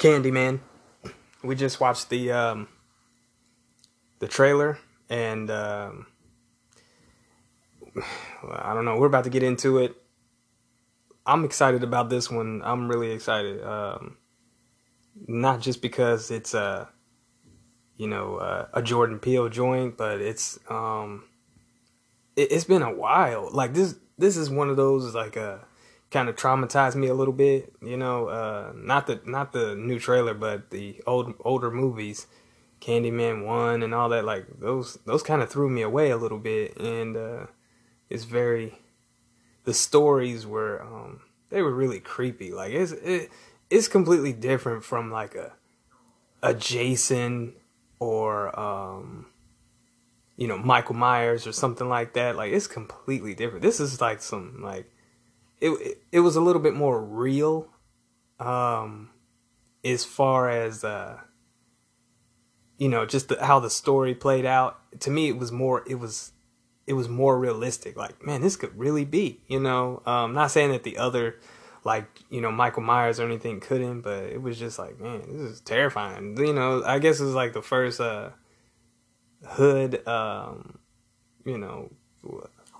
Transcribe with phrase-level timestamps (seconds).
[0.00, 0.60] Candyman.
[1.44, 2.68] We just watched the um,
[4.18, 4.78] the trailer,
[5.10, 6.06] and um,
[8.50, 8.98] I don't know.
[8.98, 9.94] We're about to get into it.
[11.26, 12.62] I'm excited about this one.
[12.64, 13.62] I'm really excited.
[13.62, 14.16] Um,
[15.28, 16.88] not just because it's a,
[17.96, 21.24] you know, uh, a Jordan Peele joint, but it's um,
[22.36, 23.50] it, has been a while.
[23.52, 25.58] Like this, this is one of those like uh,
[26.10, 27.72] kind of traumatized me a little bit.
[27.82, 32.26] You know, uh, not the not the new trailer, but the old older movies,
[32.80, 34.24] Candyman one and all that.
[34.24, 37.46] Like those those kind of threw me away a little bit, and uh,
[38.08, 38.78] it's very
[39.64, 41.20] the stories were um,
[41.50, 42.52] they were really creepy.
[42.52, 43.30] Like it's it,
[43.68, 45.52] it's completely different from like a
[46.42, 47.54] a Jason
[47.98, 49.26] or um,
[50.36, 52.36] you know Michael Myers or something like that.
[52.36, 53.62] Like it's completely different.
[53.62, 54.90] This is like some like
[55.60, 57.68] it it, was a little bit more real
[58.38, 59.10] um
[59.84, 61.18] as far as uh
[62.78, 65.96] you know just the, how the story played out to me it was more it
[65.96, 66.32] was
[66.90, 67.96] it was more realistic.
[67.96, 70.02] Like, man, this could really be, you know.
[70.06, 71.36] Um, not saying that the other,
[71.84, 75.52] like, you know, Michael Myers or anything couldn't, but it was just like, man, this
[75.52, 76.36] is terrifying.
[76.36, 78.30] You know, I guess it was like the first uh,
[79.46, 80.80] hood, um,
[81.44, 81.92] you know,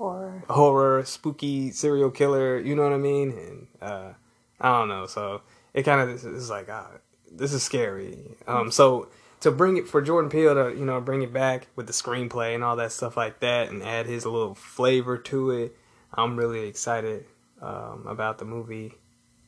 [0.01, 2.59] horror, horror, spooky serial killer.
[2.59, 3.31] You know what I mean?
[3.31, 4.13] And uh,
[4.61, 5.07] I don't know.
[5.07, 5.43] So
[5.75, 6.91] it kind of is like, ah,
[7.31, 8.19] this is scary.
[8.47, 9.09] Um, so
[9.41, 12.55] to bring it for Jordan Peele to you know bring it back with the screenplay
[12.55, 15.77] and all that stuff like that and add his little flavor to it.
[16.15, 17.27] I'm really excited
[17.61, 18.95] um, about the movie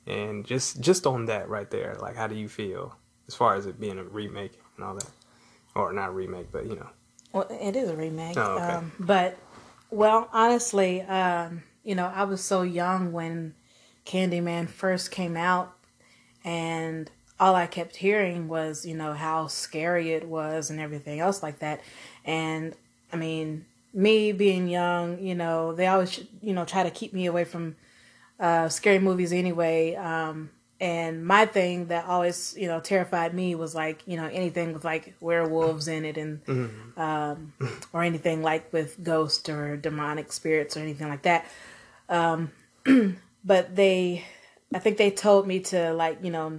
[0.06, 1.96] and just just on that right there.
[2.00, 2.94] Like, how do you feel
[3.26, 5.10] as far as it being a remake and all that,
[5.74, 6.90] or not remake, but you know?
[7.32, 8.36] Well, it is a remake.
[8.36, 8.64] Oh, okay.
[8.64, 9.38] Um, but
[9.92, 13.54] well, honestly, um, you know, I was so young when
[14.06, 15.76] Candyman first came out,
[16.44, 21.42] and all I kept hearing was, you know, how scary it was and everything else
[21.42, 21.82] like that.
[22.24, 22.74] And
[23.12, 27.26] I mean, me being young, you know, they always, you know, try to keep me
[27.26, 27.76] away from
[28.40, 29.94] uh, scary movies anyway.
[29.94, 30.50] Um,
[30.82, 34.84] and my thing that always, you know, terrified me was like, you know, anything with
[34.84, 37.00] like werewolves in it and, mm-hmm.
[37.00, 37.52] um,
[37.92, 41.46] or anything like with ghosts or demonic spirits or anything like that.
[42.08, 42.50] Um,
[43.44, 44.24] but they,
[44.74, 46.58] I think they told me to like, you know,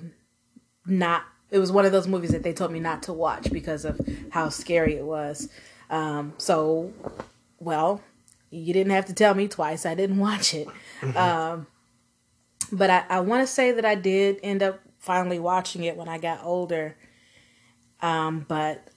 [0.86, 3.84] not it was one of those movies that they told me not to watch because
[3.84, 4.00] of
[4.32, 5.50] how scary it was.
[5.90, 6.94] Um, so,
[7.60, 8.02] well,
[8.52, 9.86] you didn't have to tell me twice.
[9.86, 10.70] I didn't watch it.
[11.02, 11.18] Mm-hmm.
[11.18, 11.68] Um,
[12.74, 16.10] but I, I want to say that I did end up finally watching it when
[16.10, 16.98] I got older.
[18.02, 18.90] Um, but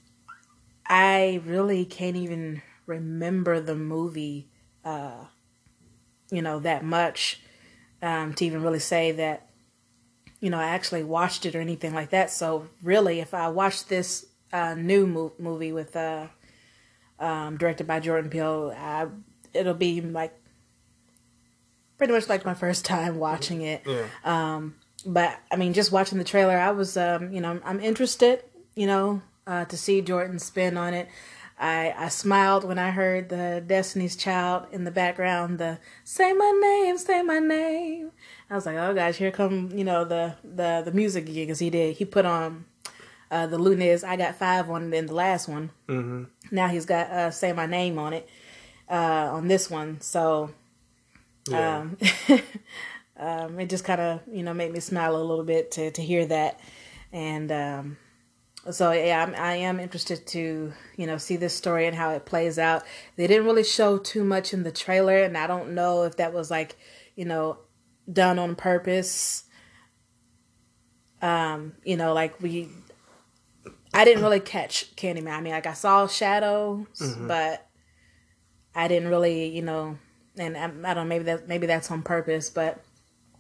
[0.87, 4.49] I really can't even remember the movie,
[4.85, 5.27] uh,
[6.31, 7.41] you know, that much
[8.03, 9.47] um, to even really say that
[10.41, 12.31] you know, I actually watched it or anything like that.
[12.31, 16.27] So really, if I watch this uh, new mo- movie with uh,
[17.19, 19.07] um, directed by Jordan Peele, I,
[19.55, 20.35] it'll be like
[21.99, 23.83] pretty much like my first time watching it.
[23.87, 24.07] Yeah.
[24.25, 28.43] Um, but I mean, just watching the trailer, I was, um, you know, I'm interested,
[28.75, 31.09] you know, uh, to see Jordan's spin on it.
[31.59, 36.51] I, I smiled when I heard the Destiny's Child in the background, the say my
[36.61, 38.11] name, say my name.
[38.51, 41.71] I was like, oh gosh, here come you know the the the music gigs he
[41.71, 41.97] did.
[41.97, 42.67] He put on
[43.31, 45.71] uh, the Luniz I got five on in the last one.
[45.89, 46.25] Mm-hmm.
[46.51, 48.29] Now he's got uh, say my name on it
[48.91, 50.01] uh, on this one.
[50.03, 50.51] So
[51.49, 51.79] yeah.
[51.79, 51.97] um,
[53.19, 56.03] um, it just kind of you know made me smile a little bit to to
[56.03, 56.61] hear that,
[57.13, 57.97] and um,
[58.71, 62.25] so yeah, I'm, I am interested to you know see this story and how it
[62.25, 62.83] plays out.
[63.17, 66.33] They didn't really show too much in the trailer, and I don't know if that
[66.33, 66.77] was like
[67.15, 67.59] you know
[68.11, 69.45] done on purpose.
[71.23, 72.69] Um, you know, like we
[73.97, 75.33] I didn't really catch Candyman.
[75.33, 77.29] I mean, like I saw shadows, mm-hmm.
[77.29, 77.67] but
[78.75, 79.97] I didn't really, you know,
[80.39, 82.83] and I, I, don't know, maybe that maybe that's on purpose, but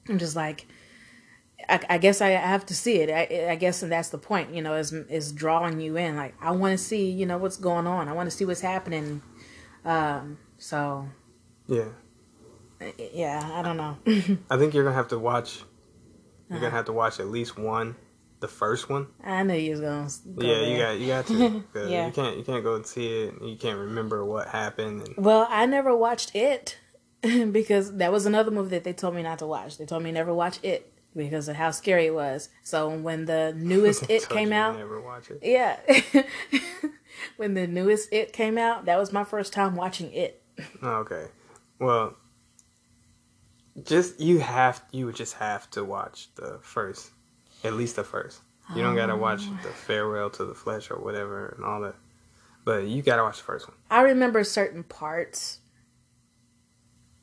[0.09, 0.67] I'm just like,
[1.69, 3.11] I, I guess I have to see it.
[3.11, 6.17] I, I, guess, and that's the point, you know, is is drawing you in.
[6.17, 8.09] Like I want to see, you know, what's going on.
[8.09, 9.23] I want to see what's happening.
[9.85, 11.09] Um, so
[11.67, 11.89] yeah,
[13.13, 13.99] yeah, I don't know.
[14.51, 15.59] I think you're gonna have to watch.
[16.49, 16.67] You're uh-huh.
[16.67, 17.97] gonna have to watch at least one,
[18.41, 19.09] the first one.
[19.25, 20.09] I knew you was gonna.
[20.37, 20.69] Go yeah, there.
[20.69, 21.65] you got you got to.
[21.91, 22.07] yeah.
[22.07, 23.35] You can't you can't go and see it.
[23.43, 25.09] You can't remember what happened.
[25.09, 25.25] And...
[25.25, 26.79] Well, I never watched it
[27.53, 29.79] because that was another movie that they told me not to watch.
[29.79, 32.49] They told me never watch it because of how scary it was.
[32.63, 35.41] So when the newest It came out, never watch it.
[35.43, 35.79] Yeah,
[37.37, 40.43] when the newest It came out, that was my first time watching it.
[40.83, 41.27] Oh, okay,
[41.79, 42.17] well,
[43.85, 47.11] just you have you would just have to watch the first,
[47.65, 48.41] at least the first.
[48.75, 49.59] You don't gotta watch oh.
[49.63, 51.95] the farewell to the flesh or whatever and all that.
[52.65, 53.77] But you gotta watch the first one.
[53.91, 55.61] I remember certain parts.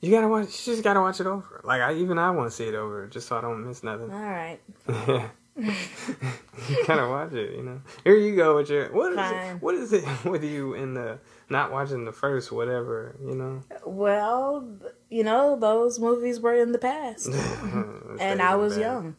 [0.03, 0.67] You gotta watch.
[0.67, 1.61] You just gotta watch it over.
[1.63, 4.11] Like I even I want to see it over just so I don't miss nothing.
[4.11, 4.59] All right.
[5.07, 5.29] Yeah.
[5.57, 7.55] you gotta watch it.
[7.55, 7.81] You know.
[8.03, 11.19] Here you go with your what is it, what is it with you in the
[11.47, 13.61] not watching the first whatever you know.
[13.85, 14.67] Well,
[15.09, 17.29] you know those movies were in the past,
[18.19, 19.15] and I was young.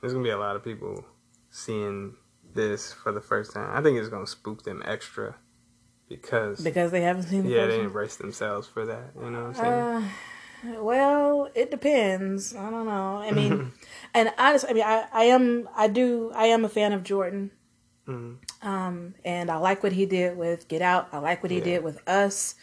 [0.00, 1.04] There's gonna be a lot of people
[1.50, 2.14] seeing
[2.54, 3.76] this for the first time.
[3.76, 5.34] I think it's gonna spook them extra
[6.20, 7.44] because because they haven't seen.
[7.44, 9.12] The yeah, they embrace themselves for that.
[9.16, 9.72] You know what I'm saying?
[9.72, 12.54] Uh, well, it depends.
[12.54, 13.16] I don't know.
[13.16, 13.72] I mean,
[14.14, 17.50] and honestly, I mean, I, I am, I do, I am a fan of Jordan.
[18.06, 18.68] Mm-hmm.
[18.68, 21.08] Um, and I like what he did with Get Out.
[21.12, 21.64] I like what he yeah.
[21.64, 22.54] did with Us.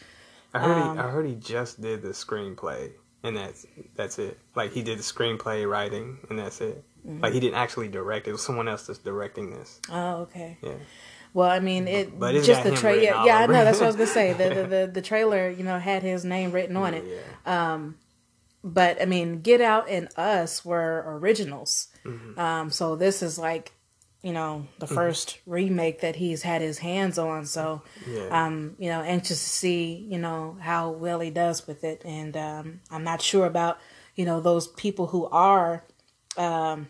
[0.52, 2.92] I heard um, he, I heard he just did the screenplay,
[3.22, 4.38] and that's that's it.
[4.54, 6.84] Like he did the screenplay writing, and that's it.
[7.06, 7.22] Mm-hmm.
[7.22, 9.80] Like he didn't actually direct; it was someone else that's directing this.
[9.90, 10.58] Oh, okay.
[10.62, 10.74] Yeah.
[11.32, 13.02] Well, I mean, it but just the trailer.
[13.02, 13.64] Yeah, yeah, I know.
[13.64, 14.32] That's what I was gonna say.
[14.32, 17.04] The, the, the the trailer, you know, had his name written on it.
[17.06, 17.72] Yeah.
[17.72, 17.96] Um,
[18.62, 21.88] but I mean, Get Out and Us were originals.
[22.04, 22.38] Mm-hmm.
[22.38, 23.72] Um, so this is like,
[24.22, 25.50] you know, the 1st mm-hmm.
[25.50, 27.46] remake that he's had his hands on.
[27.46, 28.28] So, yeah.
[28.46, 32.02] um, you know, anxious to see, you know, how well he does with it.
[32.04, 33.78] And um, I'm not sure about,
[34.14, 35.84] you know, those people who are,
[36.40, 36.88] um,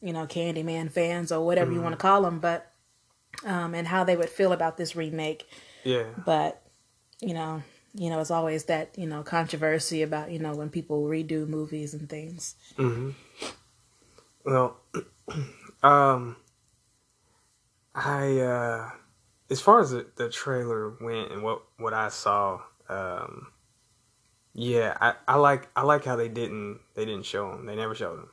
[0.00, 1.78] you know, Candyman fans or whatever mm-hmm.
[1.78, 2.72] you want to call them, but
[3.44, 5.48] um, and how they would feel about this remake.
[5.84, 6.06] Yeah.
[6.24, 6.62] But
[7.20, 7.62] you know,
[7.94, 11.94] you know, it's always that you know controversy about you know when people redo movies
[11.94, 12.54] and things.
[12.78, 13.10] Mm-hmm.
[14.44, 14.76] Well,
[15.82, 16.36] um,
[17.94, 18.90] I uh,
[19.50, 23.48] as far as the, the trailer went and what what I saw, um,
[24.54, 27.66] yeah, I, I like I like how they didn't they didn't show them.
[27.66, 28.30] They never showed them.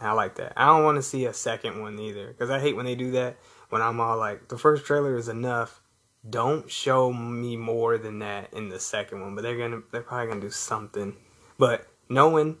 [0.00, 0.52] I like that.
[0.56, 3.12] I don't want to see a second one either because I hate when they do
[3.12, 3.36] that
[3.74, 5.82] when I'm all like, the first trailer is enough.
[6.30, 9.34] Don't show me more than that in the second one.
[9.34, 11.16] But they're gonna, they're probably gonna do something.
[11.58, 12.58] But knowing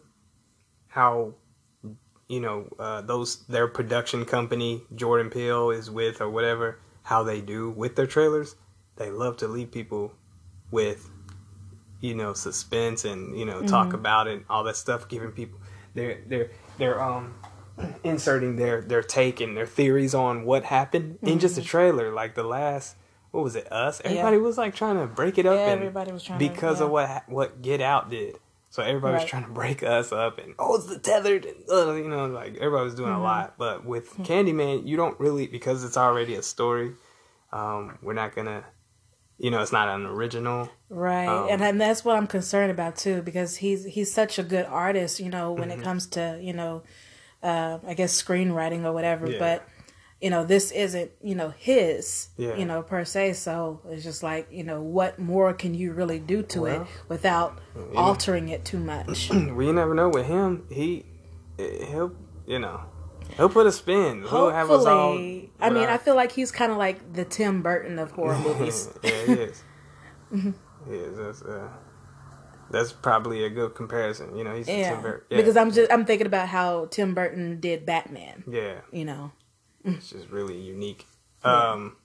[0.88, 1.34] how,
[2.28, 7.40] you know, uh, those their production company Jordan Peele is with or whatever, how they
[7.40, 8.56] do with their trailers,
[8.96, 10.12] they love to leave people
[10.70, 11.10] with,
[12.00, 13.66] you know, suspense and you know mm-hmm.
[13.66, 15.60] talk about it, all that stuff, giving people
[15.94, 17.34] their their their um
[18.04, 21.28] inserting their their take and their theories on what happened mm-hmm.
[21.28, 21.68] in just a mm-hmm.
[21.68, 22.12] trailer.
[22.12, 22.96] Like the last,
[23.30, 23.70] what was it?
[23.72, 24.00] Us.
[24.04, 24.42] Everybody yeah.
[24.42, 25.56] was like trying to break it up.
[25.56, 26.86] Yeah, everybody was trying because to, yeah.
[26.86, 28.38] of what what Get Out did.
[28.70, 29.22] So everybody right.
[29.22, 32.26] was trying to break us up and oh, it's the tethered and uh, you know
[32.26, 33.20] like everybody was doing mm-hmm.
[33.20, 33.54] a lot.
[33.56, 34.24] But with mm-hmm.
[34.24, 36.92] Candyman, you don't really because it's already a story.
[37.52, 38.64] Um, we're not gonna
[39.38, 40.70] you know, it's not an original.
[40.88, 41.26] Right.
[41.26, 44.66] Um, and, and that's what I'm concerned about too, because he's he's such a good
[44.66, 45.80] artist, you know, when mm-hmm.
[45.80, 46.82] it comes to, you know,
[47.42, 49.30] uh, I guess screenwriting or whatever.
[49.30, 49.38] Yeah.
[49.38, 49.68] But
[50.20, 52.56] you know, this isn't you know his yeah.
[52.56, 53.34] you know per se.
[53.34, 56.88] So it's just like you know, what more can you really do to well, it
[57.08, 57.58] without
[57.94, 59.30] altering know, it too much?
[59.30, 60.66] well, you never know with him.
[60.70, 61.04] He
[61.58, 62.12] he'll
[62.46, 62.80] you know.
[63.36, 64.22] He'll put a spin.
[64.22, 65.14] Hopefully, have us all.
[65.14, 65.88] I mean.
[65.88, 68.88] I feel like he's kind of like the Tim Burton of horror movies.
[69.02, 69.62] yeah, he is.
[70.32, 71.16] he is.
[71.16, 71.68] That's, uh,
[72.70, 74.36] that's probably a good comparison.
[74.36, 75.00] You know, he's yeah.
[75.00, 75.36] Bur- yeah.
[75.36, 78.44] Because I'm just I'm thinking about how Tim Burton did Batman.
[78.50, 78.80] Yeah.
[78.92, 79.32] You know.
[79.84, 81.06] It's just really unique.
[81.44, 81.72] Yeah.
[81.72, 81.96] Um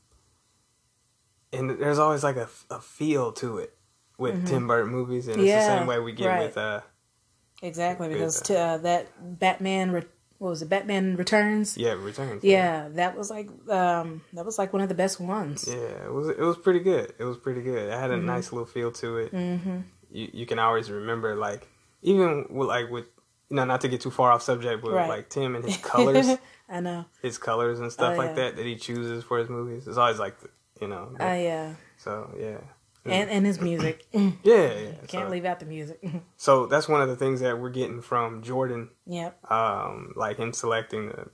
[1.51, 3.75] and there's always like a, a feel to it
[4.17, 4.45] with mm-hmm.
[4.45, 6.45] Tim Burton movies and it's yeah, the same way we get right.
[6.45, 6.81] with uh
[7.61, 9.07] Exactly, because to, uh, that
[9.39, 10.03] Batman re-
[10.39, 10.69] what was it?
[10.69, 11.77] Batman Returns.
[11.77, 12.43] Yeah, Returns.
[12.43, 15.65] Yeah, yeah, that was like um, that was like one of the best ones.
[15.67, 16.29] Yeah, it was.
[16.29, 17.13] It was pretty good.
[17.19, 17.89] It was pretty good.
[17.89, 18.25] It had a mm-hmm.
[18.25, 19.31] nice little feel to it.
[19.31, 19.79] Mm-hmm
[20.11, 21.67] you, you can always remember like
[22.01, 23.05] even with like with
[23.49, 25.09] you know not to get too far off subject but right.
[25.09, 26.27] like Tim and his colors
[26.67, 28.35] I know his colors and stuff oh, like yeah.
[28.35, 30.35] that that he chooses for his movies it's always like
[30.81, 32.57] you know oh uh, yeah so yeah
[33.11, 34.91] and and his music yeah, yeah.
[35.07, 36.03] can't so, leave out the music
[36.37, 40.53] so that's one of the things that we're getting from Jordan yep um like him
[40.53, 41.27] selecting the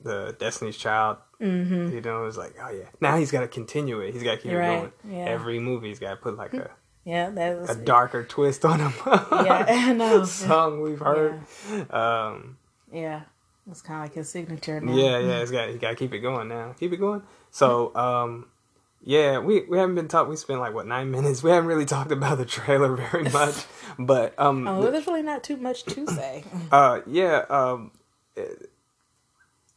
[0.00, 1.94] the Destiny's Child mm-hmm.
[1.94, 4.38] you know it's like oh yeah now he's got to continue it he's got to
[4.38, 4.84] keep right.
[4.84, 5.24] it going yeah.
[5.24, 6.70] every movie he's got to put like a
[7.08, 8.92] yeah, that was a darker twist on him.
[9.06, 10.26] yeah, I know.
[10.26, 11.40] Song we've heard.
[11.70, 11.84] Yeah.
[12.28, 12.58] Um,
[12.92, 13.22] yeah,
[13.70, 14.94] it's kind of like his signature now.
[14.94, 16.74] Yeah, yeah, it's got you got to keep it going now.
[16.78, 17.22] Keep it going.
[17.50, 18.48] So, um,
[19.02, 20.30] yeah, we we haven't been talking.
[20.30, 21.42] We spent like what nine minutes.
[21.42, 23.64] We haven't really talked about the trailer very much,
[23.98, 26.44] but um, oh, there's really not too much to say.
[26.72, 27.92] uh, yeah, um,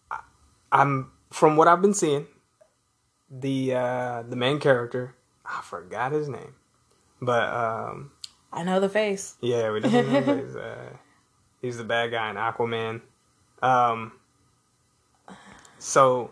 [0.10, 0.20] I,
[0.72, 2.28] I'm from what I've been seeing,
[3.30, 5.16] the uh the main character.
[5.46, 6.56] I forgot his name.
[7.22, 8.12] But um,
[8.52, 9.36] I know the face.
[9.42, 10.56] Yeah, we definitely know face.
[10.56, 10.90] Uh,
[11.62, 13.02] he's the bad guy in Aquaman.
[13.62, 14.14] Um,
[15.78, 16.32] So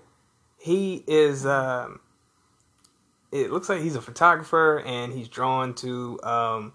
[0.57, 1.45] he is.
[1.45, 1.99] Um,
[3.31, 6.73] it looks like he's a photographer, and he's drawn to um,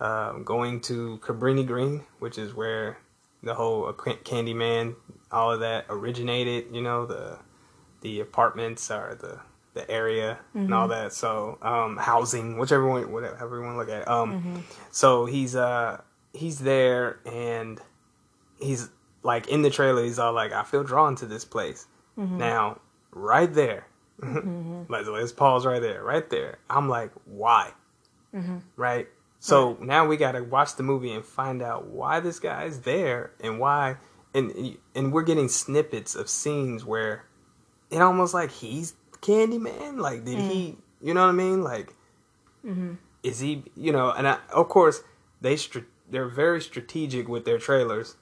[0.00, 2.98] uh, going to Cabrini Green, which is where
[3.42, 4.94] the whole Candyman,
[5.30, 6.66] all of that originated.
[6.74, 7.38] You know, the
[8.02, 9.40] the apartments or the
[9.74, 10.60] the area mm-hmm.
[10.60, 11.04] and all mm-hmm.
[11.04, 11.12] that.
[11.12, 14.08] So um, housing, whichever one, whatever you want to look at.
[14.08, 14.56] Um, mm-hmm.
[14.90, 16.00] So he's uh
[16.32, 17.80] he's there and
[18.58, 18.88] he's
[19.22, 20.02] like in the trailer.
[20.02, 21.86] He's all like, I feel drawn to this place.
[22.18, 22.38] Mm-hmm.
[22.38, 22.80] Now,
[23.12, 23.86] right there,
[24.20, 24.82] mm-hmm.
[24.88, 26.02] let's, let's pause right there.
[26.02, 27.72] Right there, I'm like, why?
[28.34, 28.58] Mm-hmm.
[28.76, 29.08] Right.
[29.38, 29.82] So right.
[29.82, 33.32] now we got to watch the movie and find out why this guy is there
[33.40, 33.96] and why.
[34.34, 37.24] And and we're getting snippets of scenes where
[37.90, 39.98] it almost like he's Candyman?
[39.98, 40.50] Like, did mm.
[40.50, 40.76] he?
[41.00, 41.62] You know what I mean?
[41.62, 41.94] Like,
[42.64, 42.94] mm-hmm.
[43.22, 43.64] is he?
[43.74, 45.02] You know, and I, of course
[45.40, 48.16] they str- they're very strategic with their trailers.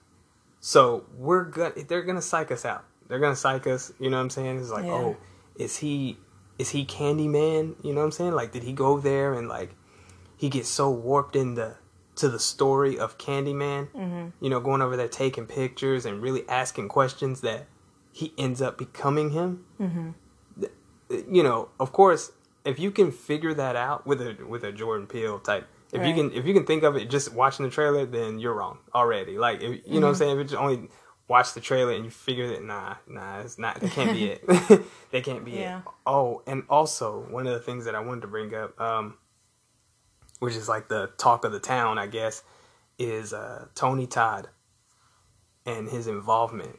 [0.61, 2.85] So we're gonna they're gonna psych us out.
[3.09, 3.93] They're gonna psych us.
[3.99, 4.59] You know what I'm saying?
[4.59, 4.93] It's like, yeah.
[4.93, 5.17] oh,
[5.57, 6.19] is he
[6.59, 7.77] is he Candyman?
[7.83, 8.33] You know what I'm saying?
[8.33, 9.75] Like, did he go there and like
[10.37, 11.77] he gets so warped in the
[12.17, 13.89] to the story of Candyman?
[13.91, 14.29] Mm-hmm.
[14.41, 17.67] You know, going over there taking pictures and really asking questions that
[18.13, 19.65] he ends up becoming him.
[19.81, 20.11] Mm-hmm
[21.29, 22.33] you know, of course,
[22.65, 26.09] if you can figure that out with a with a Jordan Peele type, if right.
[26.09, 28.79] you can if you can think of it just watching the trailer, then you're wrong
[28.95, 29.39] already.
[29.39, 29.95] Like if, you mm-hmm.
[29.95, 30.19] know what I'm mm-hmm.
[30.19, 30.89] saying, if you only
[31.29, 33.81] watch the trailer and you figure that nah, nah, it's not.
[33.81, 34.47] That can't be it.
[35.11, 35.79] that can't be yeah.
[35.79, 35.85] it.
[36.07, 39.19] Oh, and also one of the things that I wanted to bring up, um,
[40.41, 42.43] which is like the talk of the town, I guess,
[42.99, 44.49] is uh, Tony Todd
[45.67, 46.79] and his involvement.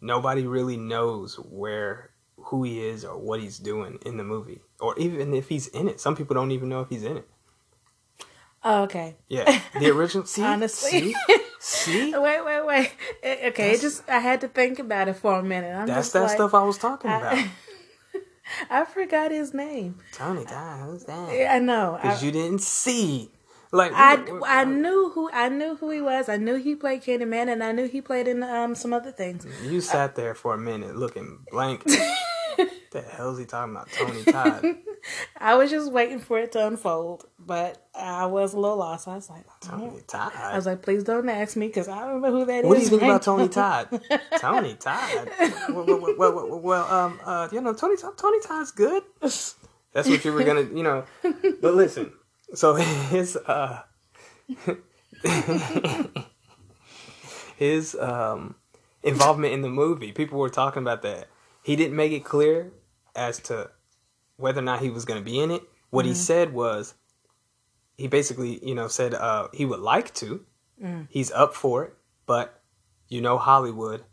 [0.00, 4.96] Nobody really knows where who he is or what he's doing in the movie, or
[4.96, 6.00] even if he's in it.
[6.00, 7.28] Some people don't even know if he's in it.
[8.62, 9.16] Oh, okay.
[9.28, 10.24] Yeah, the original.
[10.24, 11.12] See, honestly.
[11.12, 11.36] See?
[11.58, 12.12] See?
[12.16, 12.92] Wait, wait, wait.
[13.24, 15.74] Okay, That's, just I had to think about it for a minute.
[15.74, 17.44] I'm That's that like, stuff I was talking about.
[18.70, 19.98] I, forgot his name.
[20.12, 20.80] Tony Todd.
[20.86, 21.36] Who's that?
[21.36, 21.98] Yeah, I know.
[22.00, 23.30] Because you didn't see.
[23.70, 26.30] Like I, I knew who I knew who he was.
[26.30, 29.46] I knew he played Candyman, and I knew he played in um some other things.
[29.62, 31.84] You sat there for a minute looking blank.
[31.86, 33.92] the hell is he talking about?
[33.92, 34.64] Tony Todd.
[35.36, 39.08] I was just waiting for it to unfold, but I was a little lost.
[39.08, 40.32] I was like, Tony Todd.
[40.36, 42.64] I was like, please don't ask me because I don't know who that is.
[42.64, 43.88] what do you think about Tony Todd?
[44.38, 45.30] Tony Todd.
[45.68, 48.16] well, well, well, well, um, uh, you know, Tony Todd.
[48.16, 49.02] Tony Todd's good.
[49.20, 49.56] That's
[49.94, 51.04] what you were gonna, you know.
[51.60, 52.12] But listen,
[52.54, 52.74] so
[53.10, 53.82] his uh,
[57.56, 58.54] his um
[59.02, 61.28] involvement in the movie, people were talking about that
[61.62, 62.72] he didn't make it clear
[63.14, 63.70] as to
[64.38, 65.62] whether or not he was going to be in it.
[65.90, 66.10] What mm-hmm.
[66.10, 66.94] he said was,
[67.96, 70.44] he basically, you know, said uh, he would like to.
[70.82, 71.08] Mm.
[71.10, 72.62] He's up for it, but
[73.08, 74.04] you know, Hollywood,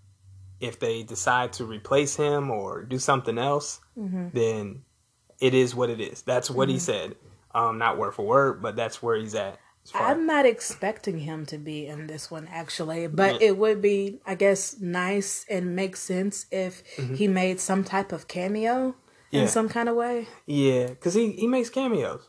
[0.59, 4.29] if they decide to replace him or do something else, mm-hmm.
[4.33, 4.81] then
[5.39, 6.23] it is what it is.
[6.23, 6.73] That's what mm-hmm.
[6.73, 7.15] he said.
[7.53, 9.59] Um, not word for word, but that's where he's at.
[9.93, 13.49] I'm not expecting him to be in this one actually, but yeah.
[13.49, 17.13] it would be, I guess, nice and make sense if mm-hmm.
[17.13, 18.95] he made some type of cameo
[19.35, 19.43] yeah.
[19.43, 20.27] in some kind of way.
[20.45, 22.27] Yeah, because he he makes cameos.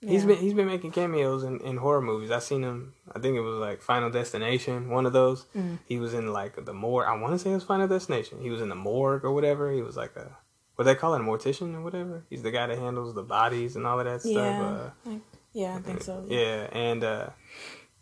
[0.00, 0.10] Yeah.
[0.10, 2.30] He's been he's been making cameos in, in horror movies.
[2.30, 2.94] I seen him.
[3.14, 5.46] I think it was like Final Destination, one of those.
[5.56, 5.78] Mm.
[5.86, 7.06] He was in like the morgue.
[7.08, 8.40] I want to say it was Final Destination.
[8.40, 9.72] He was in the morgue or whatever.
[9.72, 10.36] He was like a
[10.78, 12.22] what they call it, a mortician or whatever.
[12.30, 14.94] He's the guy that handles the bodies and all of that stuff.
[15.08, 15.10] Uh,
[15.52, 16.24] yeah, I think so.
[16.28, 17.30] Yeah, and uh,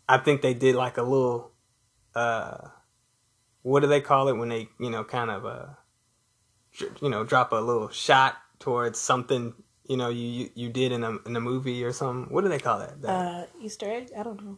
[0.07, 1.53] I think they did like a little,
[2.13, 2.67] uh,
[3.63, 5.65] what do they call it when they, you know, kind of, uh,
[7.01, 9.53] you know, drop a little shot towards something,
[9.87, 12.33] you know, you you, you did in a in a movie or something.
[12.33, 13.01] What do they call that?
[13.01, 14.11] that uh, Easter egg?
[14.17, 14.57] I don't know.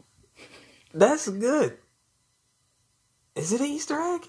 [0.93, 1.77] That's good.
[3.35, 4.27] Is it an Easter egg?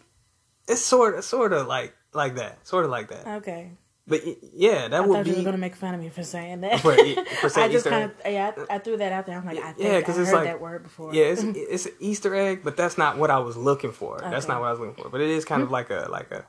[0.69, 3.27] It's sort of sort of like like that, sort of like that.
[3.39, 3.73] Okay.
[4.11, 4.23] But
[4.53, 5.31] yeah, that I would be.
[5.31, 6.81] You were gonna make fun of me for saying that.
[6.81, 9.39] For, for saying I just kind of yeah, I, I, threw that out there.
[9.39, 11.15] I'm like, I think yeah, it's heard like that word before.
[11.15, 14.17] Yeah, it's it's an Easter egg, but that's not what I was looking for.
[14.17, 14.29] Okay.
[14.31, 15.11] That's not what I was looking for.
[15.11, 16.45] But it is kind of like a like a.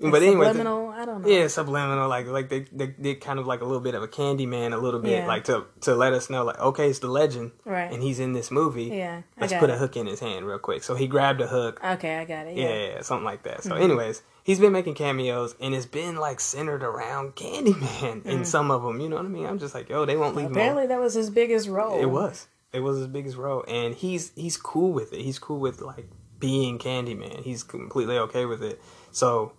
[0.00, 0.90] but anyway, subliminal.
[0.90, 1.28] I don't know.
[1.28, 2.08] Yeah, subliminal.
[2.08, 4.76] Like like they they did kind of like a little bit of a Candyman, a
[4.76, 5.26] little bit yeah.
[5.26, 7.92] like to to let us know like okay, it's the legend, right?
[7.92, 8.84] And he's in this movie.
[8.84, 9.74] Yeah, let's put it.
[9.74, 10.84] a hook in his hand real quick.
[10.84, 11.80] So he grabbed a hook.
[11.82, 12.56] Okay, I got it.
[12.56, 13.64] Yeah, yeah, yeah something like that.
[13.64, 13.82] So, mm-hmm.
[13.82, 18.46] anyways, he's been making cameos and it's been like centered around Candyman in mm.
[18.46, 19.00] some of them.
[19.00, 19.46] You know what I mean?
[19.46, 20.50] I'm just like, yo, they won't leave.
[20.50, 22.00] Apparently, that was his biggest role.
[22.00, 22.46] It was.
[22.72, 25.22] It was his biggest role, and he's he's cool with it.
[25.22, 26.06] He's cool with like
[26.38, 27.42] being Candyman.
[27.42, 28.80] He's completely okay with it.
[29.10, 29.52] So,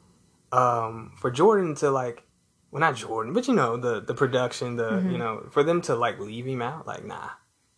[0.51, 2.23] um, for Jordan to like,
[2.71, 5.11] well, not Jordan, but you know the the production, the mm-hmm.
[5.11, 7.29] you know for them to like leave him out, like nah.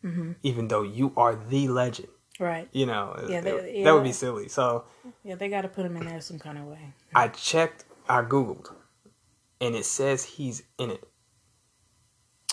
[0.03, 0.31] Mm-hmm.
[0.41, 2.07] Even though you are the legend,
[2.41, 2.67] Right.
[2.71, 3.83] You know, yeah, they, yeah.
[3.85, 4.47] that would be silly.
[4.47, 4.85] So
[5.23, 6.93] yeah, they got to put him in there some kind of way.
[7.13, 7.85] I checked.
[8.09, 8.73] I googled,
[9.61, 11.07] and it says he's in it.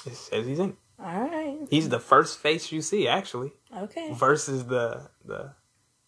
[0.05, 0.71] It says he's in.
[0.71, 0.77] It.
[1.01, 1.59] All right.
[1.71, 3.53] He's the first face you see, actually.
[3.75, 4.13] Okay.
[4.13, 5.55] Versus the the.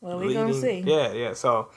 [0.02, 0.80] Well, we gonna see.
[0.80, 1.32] Yeah, yeah.
[1.32, 1.70] So,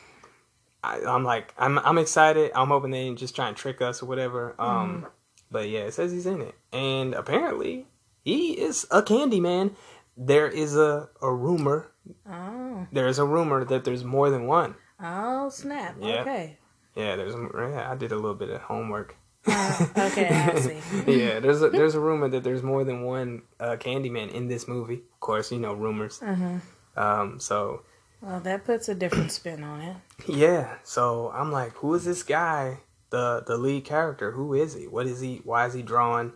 [0.84, 2.52] I, am like, I'm I'm excited.
[2.54, 4.56] I'm hoping they ain't just try and trick us or whatever.
[4.60, 5.10] Um, mm.
[5.50, 7.88] but yeah, it says he's in it, and apparently
[8.24, 9.75] he is a Candyman.
[10.18, 11.92] There is a a rumor.
[12.30, 12.86] Oh.
[12.92, 14.75] There is a rumor that there's more than one.
[15.02, 15.96] Oh snap!
[16.02, 16.22] Yeah.
[16.22, 16.58] Okay.
[16.96, 17.34] Yeah, there's.
[17.34, 19.16] Yeah, I did a little bit of homework.
[19.48, 20.82] Uh, okay, I see.
[21.08, 24.68] yeah, there's a there's a rumor that there's more than one uh, Candyman in this
[24.68, 25.02] movie.
[25.13, 26.20] Of course, you know rumors.
[26.20, 26.58] Mm-hmm.
[27.00, 27.84] Um, so.
[28.24, 29.98] Well, that puts a different spin on it.
[30.30, 32.80] Yeah, so I'm like, who is this guy?
[33.10, 34.32] The the lead character.
[34.32, 34.88] Who is he?
[34.88, 35.42] What is he?
[35.44, 36.32] Why is he drawn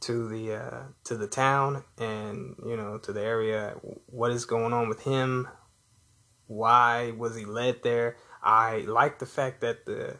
[0.00, 3.74] to the uh, to the town and you know to the area?
[4.06, 5.48] What is going on with him?
[6.46, 8.16] Why was he led there?
[8.42, 10.18] I like the fact that the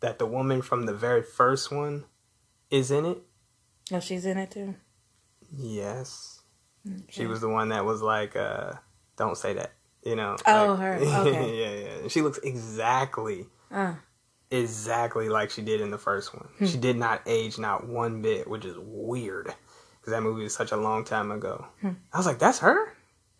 [0.00, 2.04] that the woman from the very first one
[2.70, 3.18] is in it.
[3.90, 4.74] Oh, she's in it too.
[5.50, 6.42] Yes,
[6.86, 7.04] okay.
[7.08, 8.74] she was the one that was like, uh,
[9.16, 9.72] "Don't say that,"
[10.04, 10.36] you know.
[10.46, 10.94] Oh, like, her.
[11.26, 11.60] Okay.
[11.60, 12.08] yeah, yeah.
[12.08, 13.94] She looks exactly, uh.
[14.50, 16.48] exactly like she did in the first one.
[16.58, 16.66] Hmm.
[16.66, 19.46] She did not age not one bit, which is weird
[20.00, 21.66] because that movie was such a long time ago.
[21.80, 21.92] Hmm.
[22.12, 22.92] I was like, "That's her."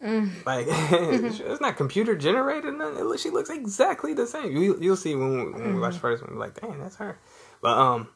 [0.03, 0.45] Mm.
[0.45, 2.75] Like it's not computer generated.
[2.75, 3.17] Nothing.
[3.19, 4.57] She looks exactly the same.
[4.57, 5.75] You, will see when, we, when mm-hmm.
[5.75, 6.39] we watch the first one.
[6.39, 7.19] Like, dang, that's her.
[7.61, 8.09] But um,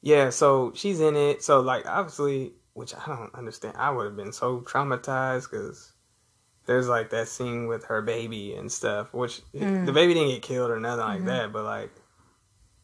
[0.00, 0.30] yeah.
[0.30, 1.42] So she's in it.
[1.42, 3.76] So like, obviously, which I don't understand.
[3.76, 5.92] I would have been so traumatized because
[6.70, 9.12] there's like that scene with her baby and stuff.
[9.12, 9.84] Which mm.
[9.84, 11.26] the baby didn't get killed or nothing like mm-hmm.
[11.26, 11.52] that.
[11.52, 11.90] But like,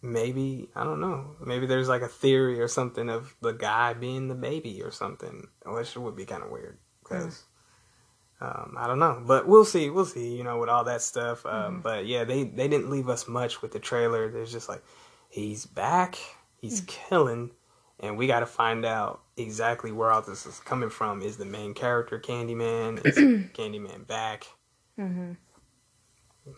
[0.03, 1.37] maybe I don't know.
[1.45, 5.47] Maybe there's like a theory or something of the guy being the baby or something,
[5.65, 7.35] which would be kind of weird because.
[7.35, 7.43] Mm
[8.39, 9.89] um, I don't know, but we'll see.
[9.89, 10.37] We'll see.
[10.37, 11.47] You know, with all that stuff.
[11.47, 11.81] Um, mm-hmm.
[11.81, 14.31] But yeah, they they didn't leave us much with the trailer.
[14.31, 14.83] There's just like
[15.31, 16.19] he's back,
[16.61, 17.09] he's mm-hmm.
[17.09, 17.51] killing,
[17.99, 21.23] and we got to find out exactly where all this is coming from.
[21.23, 23.01] Is the main character Candyman?
[23.07, 24.47] Is Candyman back?
[24.99, 25.33] Mm-hmm.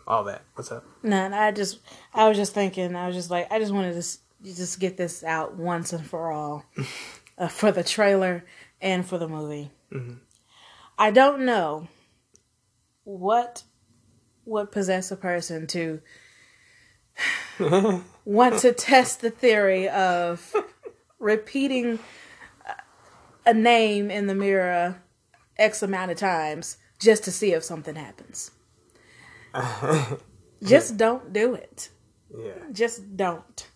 [0.07, 0.43] All that.
[0.55, 0.85] What's up?
[1.03, 1.33] None.
[1.33, 1.79] I just
[2.13, 2.95] I was just thinking.
[2.95, 6.31] I was just like I just wanted to just get this out once and for
[6.31, 6.65] all
[7.37, 8.45] uh, for the trailer
[8.81, 9.71] and for the movie.
[9.91, 10.19] Mm-hmm.
[10.97, 11.87] I don't know
[13.03, 13.63] what
[14.45, 16.01] would possess a person to
[18.25, 20.53] want to test the theory of
[21.19, 21.99] repeating
[23.49, 25.01] a name in the mirror
[25.57, 28.51] X amount of times just to see if something happens.
[30.63, 31.89] just don't do it.
[32.35, 32.53] Yeah.
[32.71, 33.67] Just don't.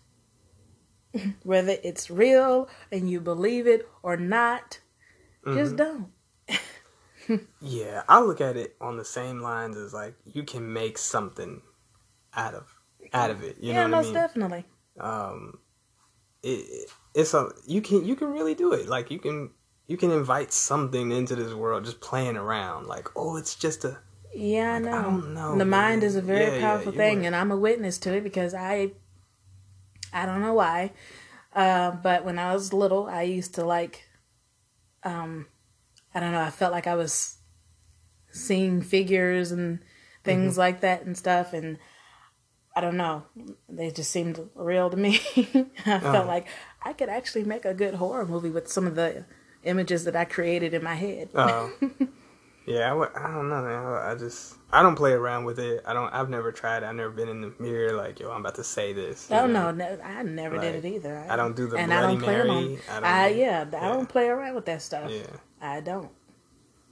[1.42, 4.80] Whether it's real and you believe it or not,
[5.44, 5.58] mm-hmm.
[5.58, 6.10] just don't
[7.60, 11.62] yeah, I look at it on the same lines as like you can make something
[12.34, 12.72] out of
[13.12, 13.56] out of it.
[13.60, 14.14] You yeah, know most I mean?
[14.14, 14.64] definitely.
[14.98, 15.58] Um,
[16.42, 18.88] it, it's a you can you can really do it.
[18.88, 19.50] Like you can
[19.86, 22.86] you can invite something into this world just playing around.
[22.86, 23.98] Like oh, it's just a
[24.34, 24.98] yeah, I know.
[24.98, 25.50] I don't know.
[25.52, 25.68] The man.
[25.68, 28.54] mind is a very yeah, powerful yeah, thing, and I'm a witness to it because
[28.54, 28.92] I
[30.12, 30.92] I don't know why,
[31.54, 34.08] uh, but when I was little, I used to like
[35.04, 35.46] um
[36.14, 37.36] I don't know, I felt like I was
[38.30, 39.80] seeing figures and
[40.24, 40.60] things mm-hmm.
[40.60, 41.78] like that and stuff and
[42.76, 43.24] I don't know.
[43.68, 45.20] They just seemed real to me.
[45.86, 46.48] I felt uh like
[46.82, 49.24] I could actually make a good horror movie with some of the
[49.64, 51.30] images that I created in my head.
[51.34, 51.72] Oh.
[52.66, 53.62] yeah, I w- I don't know.
[53.62, 53.84] Man.
[54.02, 55.82] I just I don't play around with it.
[55.86, 56.12] I don't.
[56.12, 56.82] I've never tried.
[56.82, 58.30] I've never been in the mirror like yo.
[58.30, 59.28] I'm about to say this.
[59.30, 59.70] Oh know?
[59.70, 61.16] no, no, I never like, did it either.
[61.28, 62.50] I, I, don't do the and Bloody I don't play Mary.
[62.50, 65.10] On, I, don't I yeah, yeah, I don't play around with that stuff.
[65.10, 65.22] Yeah.
[65.60, 66.10] I don't.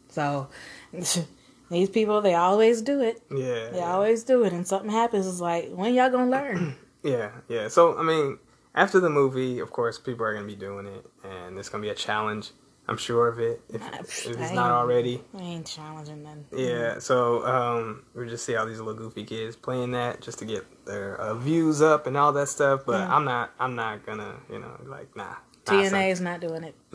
[0.09, 0.49] So
[1.71, 3.23] these people, they always do it.
[3.31, 3.71] Yeah.
[3.71, 3.93] They yeah.
[3.93, 5.27] always do it, and something happens.
[5.27, 6.77] It's like, when y'all gonna learn?
[7.03, 7.69] yeah, yeah.
[7.69, 8.39] So I mean,
[8.75, 11.89] after the movie, of course, people are gonna be doing it, and it's gonna be
[11.89, 12.51] a challenge.
[12.89, 13.61] I'm sure of it.
[13.69, 13.83] If,
[14.27, 16.45] if it's not already, I ain't challenging them.
[16.53, 16.99] Yeah.
[16.99, 20.65] So um, we just see all these little goofy kids playing that just to get
[20.85, 22.83] their uh, views up and all that stuff.
[22.85, 23.15] But yeah.
[23.15, 23.53] I'm not.
[23.61, 24.35] I'm not gonna.
[24.51, 25.37] You know, like nah.
[25.65, 26.75] TNA is not doing it.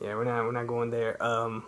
[0.00, 1.22] yeah, we're not we're not going there.
[1.22, 1.64] Um,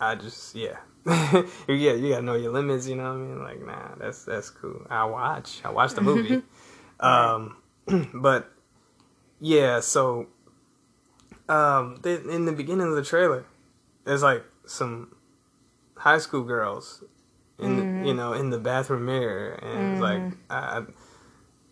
[0.00, 2.88] I just yeah, yeah, you gotta know your limits.
[2.88, 3.42] You know what I mean?
[3.42, 4.86] Like nah, that's that's cool.
[4.88, 6.42] I watch, I watch the movie.
[7.00, 7.56] um,
[8.14, 8.50] but
[9.40, 10.28] yeah, so
[11.50, 13.44] um, in the beginning of the trailer,
[14.04, 15.14] there's like some
[15.96, 17.04] high school girls
[17.58, 18.02] in mm-hmm.
[18.02, 19.92] the, you know in the bathroom mirror, and mm-hmm.
[19.92, 20.38] it's like.
[20.48, 20.82] I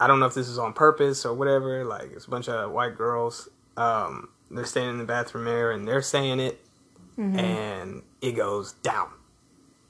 [0.01, 1.85] I don't know if this is on purpose or whatever.
[1.85, 3.49] Like it's a bunch of white girls.
[3.77, 6.61] Um, they're standing in the bathroom mirror and they're saying it,
[7.19, 7.39] mm-hmm.
[7.39, 9.11] and it goes down.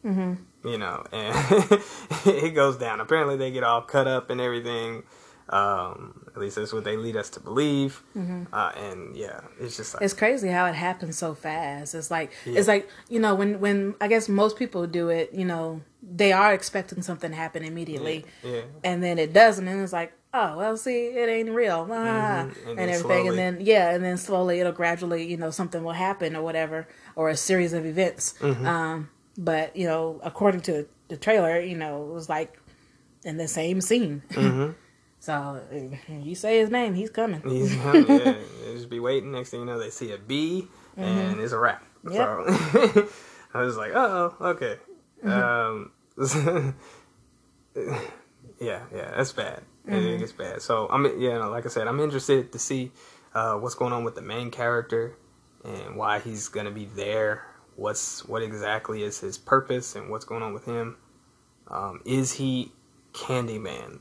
[0.05, 0.35] Mm-hmm.
[0.69, 1.83] You know, and
[2.27, 3.01] it goes down.
[3.01, 5.05] Apparently, they get all cut up and everything.
[5.51, 8.03] Um, at least that's what they lead us to believe.
[8.17, 8.45] Mm-hmm.
[8.53, 11.95] Uh, and yeah, it's just like, it's crazy how it happens so fast.
[11.95, 12.59] It's like yeah.
[12.59, 16.33] it's like you know when when I guess most people do it, you know, they
[16.33, 18.53] are expecting something to happen immediately, yeah.
[18.53, 18.63] yeah.
[18.85, 22.71] and then it doesn't, and it's like oh well, see, it ain't real, ah, mm-hmm.
[22.71, 23.29] and, and everything, slowly.
[23.29, 26.87] and then yeah, and then slowly it'll gradually, you know, something will happen or whatever,
[27.17, 28.35] or a series of events.
[28.41, 28.67] Mm-hmm.
[28.67, 32.59] Um, but you know, according to the trailer, you know, it was like
[33.25, 34.23] in the same scene.
[35.21, 35.61] So
[36.09, 37.43] you say his name, he's coming.
[37.43, 38.07] He's coming.
[38.09, 39.33] yeah, they just be waiting.
[39.33, 41.03] Next thing you know, they see a bee, mm-hmm.
[41.03, 41.85] and it's a wrap.
[42.09, 42.15] Yep.
[42.15, 43.09] So
[43.55, 44.77] I was like, oh, okay.
[45.25, 45.31] Mm-hmm.
[45.39, 46.75] Um,
[48.61, 49.63] yeah, yeah, that's bad.
[49.87, 50.23] Mm-hmm.
[50.23, 50.63] It bad.
[50.63, 52.93] So I'm, yeah, like I said, I'm interested to see
[53.35, 55.17] uh, what's going on with the main character
[55.65, 57.47] and why he's gonna be there.
[57.77, 60.97] What's what exactly is his purpose and what's going on with him?
[61.69, 62.73] Um, is he
[63.13, 64.01] Candyman?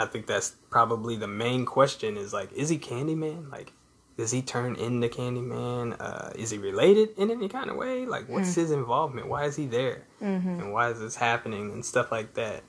[0.00, 3.52] I think that's probably the main question is like, is he Candyman?
[3.52, 3.74] Like,
[4.16, 5.94] does he turn into Candyman?
[6.00, 8.06] Uh, is he related in any kind of way?
[8.06, 9.28] Like, what's mm his involvement?
[9.28, 10.06] Why is he there?
[10.22, 10.60] Mm-hmm.
[10.60, 12.62] And why is this happening and stuff like that?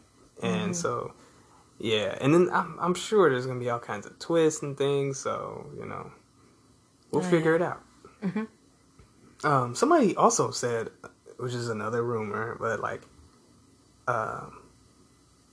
[0.44, 0.74] And mm-hmm.
[0.74, 1.13] so,
[1.80, 2.17] yeah.
[2.20, 5.17] And then I'm, I'm sure there's gonna be all kinds of twists and things.
[5.17, 6.12] So you know,
[7.12, 7.56] we'll oh, figure yeah.
[7.56, 7.84] it out.
[8.24, 9.48] Mm-hmm.
[9.48, 10.89] Um, somebody also said,
[11.38, 13.04] which is another rumor, but like,
[14.06, 14.63] um,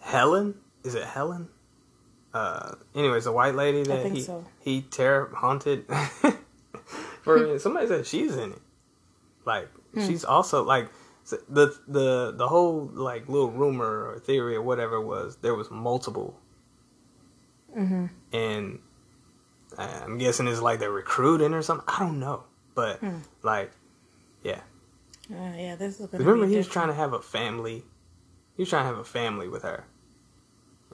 [0.00, 1.48] Helen is it Helen?
[2.38, 4.44] Uh, anyways, a white lady that he so.
[4.60, 5.86] he terror haunted.
[7.22, 8.62] for somebody said she's in it.
[9.44, 10.06] Like hmm.
[10.06, 10.88] she's also like
[11.48, 16.38] the the the whole like little rumor or theory or whatever was there was multiple.
[17.76, 18.06] Mm-hmm.
[18.32, 18.78] And
[19.76, 21.84] I'm guessing it's like they're recruiting or something.
[21.88, 23.18] I don't know, but hmm.
[23.42, 23.72] like,
[24.42, 24.60] yeah.
[25.30, 26.10] Uh, yeah, this is.
[26.12, 27.84] Remember, he was trying to have a family.
[28.56, 29.84] He was trying to have a family with her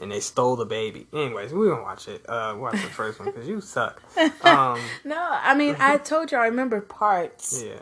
[0.01, 1.07] and they stole the baby.
[1.13, 2.29] Anyways, we gonna watch it.
[2.29, 4.03] Uh, watch the first one because you suck.
[4.45, 7.63] Um, no, I mean I told you I remember parts.
[7.65, 7.81] Yeah.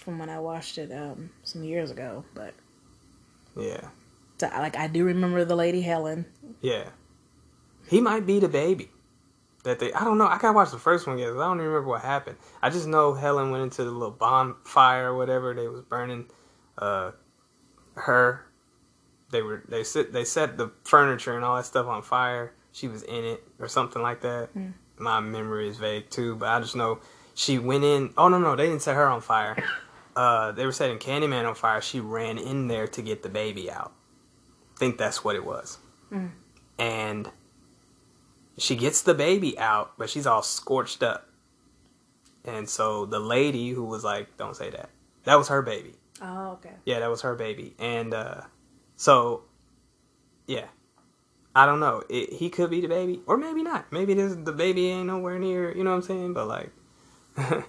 [0.00, 2.54] From when I watched it um, some years ago, but.
[3.56, 3.88] Yeah.
[4.38, 6.26] So, like I do remember the lady Helen.
[6.60, 6.88] Yeah.
[7.88, 8.90] He might be the baby.
[9.64, 10.26] That they, I don't know.
[10.26, 11.28] I gotta watch the first one again.
[11.28, 12.36] I don't even remember what happened.
[12.60, 15.54] I just know Helen went into the little bonfire or whatever.
[15.54, 16.26] They was burning,
[16.78, 17.12] uh,
[17.94, 18.44] her
[19.32, 22.52] they were they set they set the furniture and all that stuff on fire.
[22.70, 24.54] She was in it or something like that.
[24.54, 24.74] Mm.
[24.98, 27.00] My memory is vague too, but I just know
[27.34, 28.12] she went in.
[28.16, 29.56] Oh no no, they didn't set her on fire.
[30.14, 31.80] Uh, they were setting Candyman on fire.
[31.80, 33.94] She ran in there to get the baby out.
[34.76, 35.78] think that's what it was.
[36.12, 36.32] Mm.
[36.78, 37.30] And
[38.58, 41.30] she gets the baby out, but she's all scorched up.
[42.44, 44.90] And so the lady who was like, "Don't say that,"
[45.24, 45.94] that was her baby.
[46.20, 46.74] Oh, okay.
[46.84, 48.42] Yeah, that was her baby, and uh,
[49.02, 49.42] so,
[50.46, 50.66] yeah,
[51.56, 52.04] I don't know.
[52.08, 53.90] It, he could be the baby, or maybe not.
[53.90, 55.76] Maybe this the baby ain't nowhere near.
[55.76, 56.34] You know what I'm saying?
[56.34, 56.70] But like,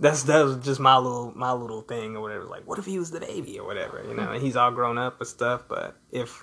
[0.00, 2.44] that's that was just my little my little thing or whatever.
[2.44, 4.02] Like, what if he was the baby or whatever?
[4.08, 5.64] You know, and he's all grown up and stuff.
[5.68, 6.42] But if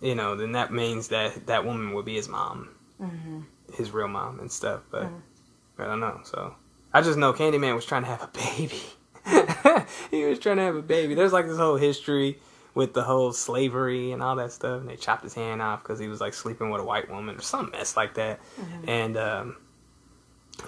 [0.00, 3.42] you know, then that means that that woman would be his mom, mm-hmm.
[3.72, 4.80] his real mom and stuff.
[4.90, 5.20] But mm
[5.78, 6.20] I don't know.
[6.24, 6.56] So
[6.92, 8.82] I just know Candyman was trying to have a baby.
[10.10, 11.14] he was trying to have a baby.
[11.14, 12.38] There's like this whole history
[12.74, 14.80] with the whole slavery and all that stuff.
[14.80, 17.36] And they chopped his hand off because he was like sleeping with a white woman
[17.36, 18.40] or some mess like that.
[18.60, 18.88] Mm-hmm.
[18.88, 19.56] And um,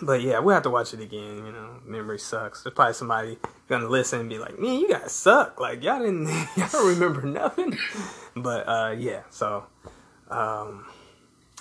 [0.00, 1.44] but yeah, we'll have to watch it again.
[1.44, 2.62] You know, memory sucks.
[2.62, 3.38] There's probably somebody
[3.68, 5.60] gonna listen and be like, "Man, you guys suck.
[5.60, 7.76] Like y'all didn't, y'all don't remember nothing."
[8.36, 9.66] but uh, yeah, so.
[10.30, 10.86] Um,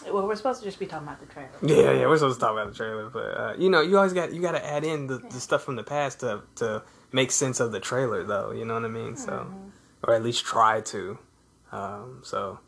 [0.06, 1.52] well, we're supposed to just be talking about the trailer.
[1.62, 4.14] Yeah, yeah, we're supposed to talk about the trailer, but uh, you know, you always
[4.14, 7.32] got you got to add in the, the, stuff from the past to to make
[7.32, 8.52] sense of the trailer, though.
[8.52, 9.16] You know what I mean?
[9.16, 9.32] So.
[9.32, 9.68] Mm-hmm
[10.04, 11.20] or at least try to.
[11.72, 12.60] Um, so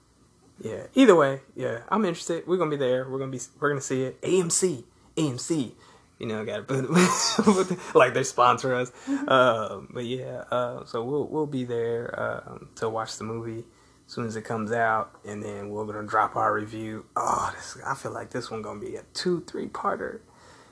[0.61, 0.87] yeah.
[0.95, 2.47] Either way, yeah, I'm interested.
[2.47, 3.09] We're gonna be there.
[3.09, 3.39] We're gonna be.
[3.59, 4.21] We're gonna see it.
[4.21, 4.83] AMC.
[5.17, 5.73] AMC.
[6.19, 8.91] You know, got to like they sponsor us.
[9.27, 12.13] Um, but yeah, uh, so we'll we'll be there
[12.47, 13.65] um, to watch the movie
[14.07, 17.05] as soon as it comes out, and then we're gonna drop our review.
[17.15, 20.21] Oh, this, I feel like this one gonna be a two three parter.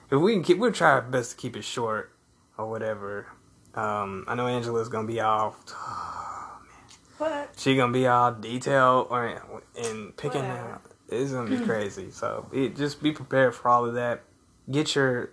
[0.10, 2.14] If we can keep, we'll try our best to keep it short
[2.58, 3.28] or whatever.
[3.74, 5.58] Um, I know Angela's gonna be off.
[7.58, 10.82] She gonna be all detailed or and picking out.
[11.10, 12.12] It's gonna be crazy.
[12.12, 14.24] So it, just be prepared for all of that.
[14.70, 15.32] Get your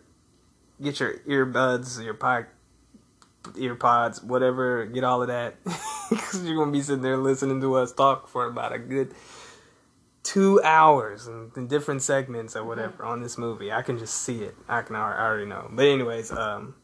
[0.80, 2.46] get your earbuds, your pod,
[3.56, 4.86] ear pods, whatever.
[4.86, 5.56] Get all of that
[6.10, 9.14] because you're gonna be sitting there listening to us talk for about a good
[10.28, 13.12] two hours in, in different segments or whatever mm-hmm.
[13.12, 13.72] on this movie.
[13.72, 14.54] I can just see it.
[14.68, 15.68] I can I already know.
[15.70, 16.74] But anyways, um,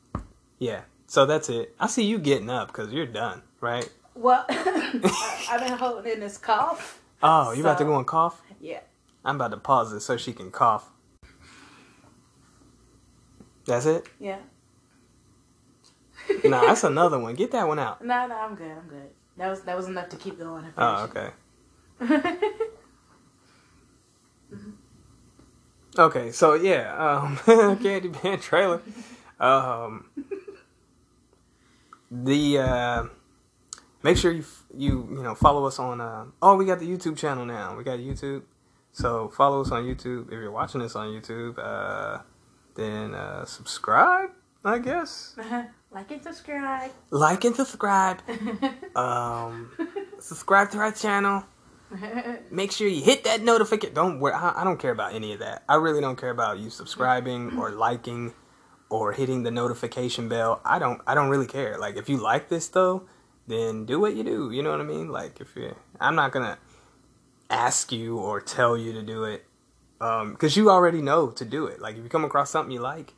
[0.59, 1.75] yeah, So that's it.
[1.79, 3.89] I see you getting up because you're done, right?
[4.15, 7.01] Well, I've been holding in this cough.
[7.23, 8.41] Oh, you so, about to go and cough?
[8.61, 8.81] Yeah.
[9.25, 10.91] I'm about to pause it so she can cough.
[13.67, 14.07] That's it?
[14.21, 14.39] Yeah.
[16.45, 17.35] nah, that's another one.
[17.35, 18.05] Get that one out.
[18.05, 18.71] No, no, I'm good.
[18.71, 19.09] I'm good.
[19.37, 20.67] That was that was enough to keep going.
[20.79, 21.31] Oh, okay.
[25.99, 28.81] okay, so yeah, um, Candyman trailer.
[29.41, 30.07] Um,
[32.11, 33.05] the uh,
[34.05, 34.45] make sure you
[34.77, 36.01] you you know follow us on.
[36.01, 37.77] Uh, oh, we got the YouTube channel now.
[37.77, 38.43] We got YouTube,
[38.93, 41.59] so follow us on YouTube if you're watching this on YouTube.
[41.59, 42.23] Uh,
[42.77, 44.31] then uh, subscribe,
[44.65, 45.37] I guess.
[45.95, 46.91] Like and subscribe.
[47.11, 48.21] Like and subscribe.
[48.97, 49.71] um,
[50.19, 51.45] subscribe to our channel.
[52.51, 53.95] Make sure you hit that notification.
[53.95, 54.33] Don't worry.
[54.33, 55.63] I, I don't care about any of that.
[55.69, 58.35] I really don't care about you subscribing or liking
[58.89, 60.61] or hitting the notification bell.
[60.65, 61.01] I don't.
[61.07, 61.79] I don't really care.
[61.79, 63.05] Like if you like this though,
[63.47, 64.51] then do what you do.
[64.51, 65.09] You know what I mean?
[65.09, 66.59] Like if you, I'm not gonna
[67.51, 69.47] ask you or tell you to do it
[69.99, 71.81] because um, you already know to do it.
[71.81, 73.15] Like if you come across something you like,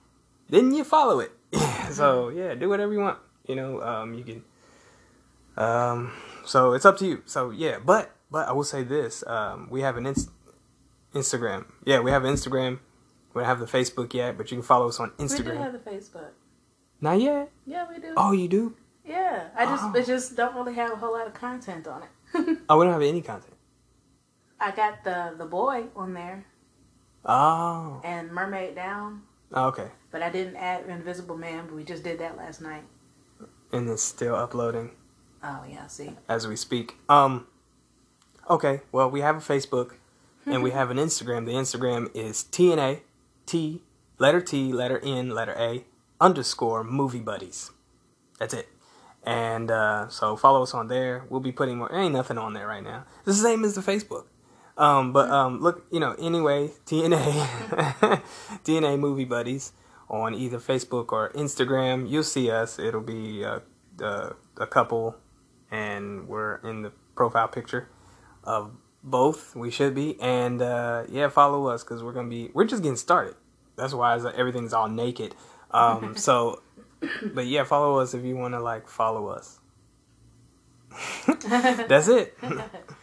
[0.49, 1.33] then you follow it.
[1.91, 3.19] so yeah, do whatever you want.
[3.47, 4.45] You know, um, you can.
[5.57, 6.13] Um,
[6.45, 7.23] so it's up to you.
[7.27, 10.31] So yeah, but but I will say this: um, we have an inst-
[11.15, 11.67] Instagram.
[11.85, 12.81] Yeah, we have Instagram.
[13.33, 15.45] We don't have the Facebook yet, but you can follow us on Instagram.
[15.45, 16.31] We do have the Facebook.
[17.01, 17.51] Not yet.
[17.67, 18.15] Yeah, we do.
[18.17, 18.75] Oh, you do?
[19.07, 20.03] Yeah, I just oh.
[20.03, 22.09] just don't really have a whole lot of content on it.
[22.69, 23.55] oh, we don't have any content.
[24.59, 26.45] I got the the boy on there.
[27.25, 28.01] Oh.
[28.05, 29.23] And Mermaid Down.
[29.53, 29.89] Oh, okay.
[30.11, 32.85] But I didn't add Invisible Man, but we just did that last night.
[33.73, 34.91] And it's still uploading.
[35.43, 36.11] Oh yeah, see.
[36.29, 36.97] As we speak.
[37.09, 37.47] Um
[38.51, 39.95] okay, well we have a Facebook
[40.45, 41.47] and we have an Instagram.
[41.47, 43.01] The Instagram is TNA
[43.45, 43.83] T
[44.19, 45.85] letter T, letter N, letter A,
[46.21, 47.71] underscore movie buddies.
[48.39, 48.69] That's it.
[49.27, 51.25] And uh, so follow us on there.
[51.29, 51.93] We'll be putting more.
[51.93, 53.05] Ain't nothing on there right now.
[53.27, 54.27] It's the same as the Facebook.
[54.79, 58.23] Um, but um, look, you know, anyway, TNA,
[58.65, 59.73] DNA Movie Buddies
[60.09, 62.09] on either Facebook or Instagram.
[62.09, 62.79] You'll see us.
[62.79, 63.63] It'll be a,
[64.01, 65.17] uh, a, a couple,
[65.71, 67.89] and we're in the profile picture
[68.45, 68.71] of
[69.03, 69.57] both.
[69.57, 72.51] We should be, and uh, yeah, follow us because we're gonna be.
[72.55, 73.35] We're just getting started.
[73.77, 75.35] That's why everything's all naked.
[75.71, 76.63] Um, so,
[77.35, 79.59] but yeah, follow us if you want to like follow us.
[81.47, 82.37] That's it.